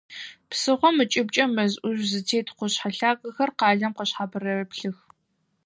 Псыхъом 0.49 0.95
ыкӏыбкӏэ 1.03 1.45
мэз 1.55 1.73
ӏужъу 1.81 2.09
зытет 2.11 2.47
къушъхьэ 2.57 2.89
лъагэхэр 2.97 3.49
къалэм 3.59 3.93
къышъхьарэплъых. 3.97 4.97